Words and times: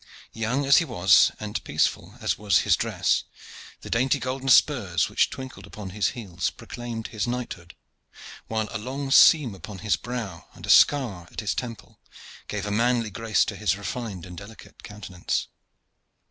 Young 0.33 0.65
as 0.65 0.77
he 0.77 0.83
was, 0.85 1.31
and 1.39 1.63
peaceful 1.63 2.15
as 2.19 2.35
was 2.35 2.61
his 2.61 2.75
dress, 2.75 3.23
the 3.81 3.89
dainty 3.91 4.17
golden 4.17 4.49
spurs 4.49 5.07
which 5.09 5.29
twinkled 5.29 5.67
upon 5.67 5.91
his 5.91 6.07
heels 6.17 6.49
proclaimed 6.49 7.09
his 7.09 7.27
knighthood, 7.27 7.75
while 8.47 8.67
a 8.71 8.79
long 8.79 9.11
seam 9.11 9.53
upon 9.53 9.77
his 9.85 9.97
brow 9.97 10.47
and 10.55 10.65
a 10.65 10.71
scar 10.71 11.25
upon 11.25 11.37
his 11.37 11.53
temple 11.53 11.99
gave 12.47 12.65
a 12.65 12.71
manly 12.71 13.11
grace 13.11 13.45
to 13.45 13.55
his 13.55 13.77
refined 13.77 14.25
and 14.25 14.39
delicate 14.39 14.81
countenance. 14.81 15.49